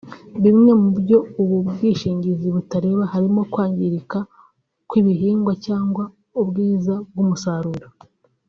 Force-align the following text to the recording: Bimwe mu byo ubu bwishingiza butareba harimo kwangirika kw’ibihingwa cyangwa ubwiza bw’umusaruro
Bimwe 0.43 0.71
mu 0.81 0.89
byo 0.99 1.17
ubu 1.41 1.57
bwishingiza 1.67 2.45
butareba 2.55 3.03
harimo 3.13 3.41
kwangirika 3.51 4.19
kw’ibihingwa 4.89 5.53
cyangwa 5.65 6.03
ubwiza 6.41 6.93
bw’umusaruro 7.11 7.87